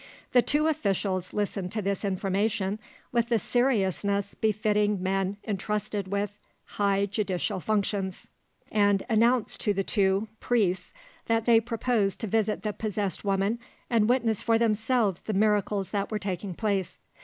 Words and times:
The 0.31 0.41
two 0.41 0.65
officials 0.65 1.31
listened 1.31 1.71
to 1.73 1.81
this 1.83 2.03
information 2.03 2.79
with 3.11 3.29
the 3.29 3.37
seriousness 3.37 4.33
befitting 4.33 5.03
men 5.03 5.37
entrusted 5.47 6.07
with 6.07 6.31
high 6.65 7.05
judicial 7.05 7.59
functions, 7.59 8.27
and 8.71 9.03
announced 9.11 9.61
to 9.61 9.75
the 9.75 9.83
two 9.83 10.27
priests 10.39 10.91
that 11.27 11.45
they 11.45 11.59
proposed 11.61 12.19
to 12.21 12.25
visit 12.25 12.63
the 12.63 12.73
possessed 12.73 13.23
women 13.23 13.59
and 13.91 14.09
witness 14.09 14.41
for 14.41 14.57
themselves 14.57 15.21
the 15.21 15.33
miracles 15.33 15.91
that 15.91 16.09
were 16.09 16.17
taking 16.17 16.55
place. 16.55 16.97